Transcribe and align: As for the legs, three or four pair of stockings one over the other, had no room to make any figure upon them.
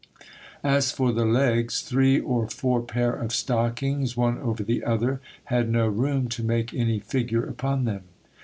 As 0.63 0.91
for 0.91 1.11
the 1.11 1.25
legs, 1.25 1.81
three 1.81 2.19
or 2.19 2.47
four 2.47 2.81
pair 2.81 3.13
of 3.13 3.31
stockings 3.31 4.17
one 4.17 4.39
over 4.39 4.63
the 4.63 4.83
other, 4.83 5.21
had 5.43 5.69
no 5.69 5.87
room 5.87 6.27
to 6.29 6.43
make 6.43 6.73
any 6.73 6.97
figure 6.99 7.45
upon 7.45 7.85
them. 7.85 8.01